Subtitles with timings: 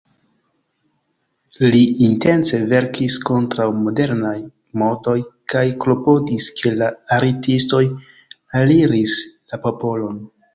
[1.73, 4.33] Li intence verkis kontraŭ modernaj
[4.83, 5.15] modoj
[5.55, 6.89] kaj klopodis ke la
[7.19, 7.83] artistoj
[8.63, 9.19] aliris
[9.53, 10.19] la popolon.